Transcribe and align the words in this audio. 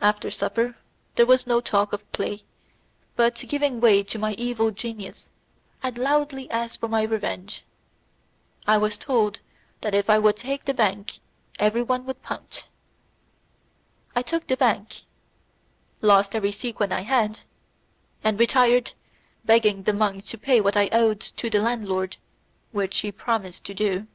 After 0.00 0.32
supper 0.32 0.76
there 1.14 1.26
was 1.26 1.46
no 1.46 1.60
talk 1.60 1.92
of 1.92 2.10
play, 2.10 2.42
but 3.14 3.36
giving 3.36 3.80
way 3.80 4.02
to 4.02 4.18
my 4.18 4.32
evil 4.32 4.72
genius 4.72 5.30
I 5.80 5.90
loudly 5.90 6.50
asked 6.50 6.80
for 6.80 6.88
my 6.88 7.04
revenge. 7.04 7.62
I 8.66 8.78
was 8.78 8.96
told 8.96 9.38
that 9.82 9.94
if 9.94 10.10
I 10.10 10.18
would 10.18 10.36
take 10.36 10.64
the 10.64 10.74
bank 10.74 11.20
everyone 11.60 12.04
would 12.06 12.20
punt. 12.20 12.66
I 14.16 14.22
took 14.22 14.48
the 14.48 14.56
bank, 14.56 15.02
lost 16.02 16.34
every 16.34 16.50
sequin 16.50 16.90
I 16.90 17.02
had, 17.02 17.38
and 18.24 18.40
retired, 18.40 18.90
begging 19.44 19.84
the 19.84 19.92
monk 19.92 20.24
to 20.24 20.36
pay 20.36 20.60
what 20.60 20.76
I 20.76 20.88
owed 20.90 21.20
to 21.20 21.48
the 21.48 21.60
landlord, 21.60 22.16
which 22.72 22.98
he 22.98 23.12
promised 23.12 23.62
to 23.66 23.74
do. 23.74 24.08